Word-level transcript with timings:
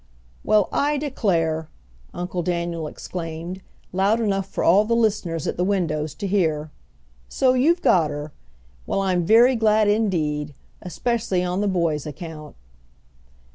"Well, 0.43 0.67
I 0.71 0.97
declare!" 0.97 1.69
Uncle 2.11 2.41
Daniel 2.41 2.87
exclaimed, 2.87 3.61
loud 3.93 4.19
enough 4.19 4.47
for 4.47 4.63
all 4.63 4.83
the 4.83 4.95
listeners 4.95 5.45
at 5.45 5.57
the 5.57 5.63
windows 5.63 6.15
to 6.15 6.25
hear. 6.25 6.71
"So 7.29 7.53
you've 7.53 7.83
got 7.83 8.09
her? 8.09 8.33
Well, 8.87 9.01
I'm 9.01 9.23
very 9.27 9.55
glad 9.55 9.87
indeed. 9.87 10.55
Especially 10.81 11.43
on 11.43 11.61
the 11.61 11.67
boys' 11.67 12.07
account." 12.07 12.55